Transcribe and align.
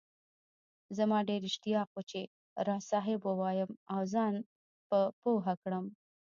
زما 0.97 1.19
ډېر 1.29 1.41
اشتياق 1.49 1.89
وو 1.91 2.01
چي 2.11 2.21
راز 2.67 2.81
صاحب 2.91 3.19
ووايم 3.23 3.71
او 3.93 4.01
زان 4.13 4.33
په 4.87 4.97
پوهه 5.21 5.53
کړم 5.63 5.85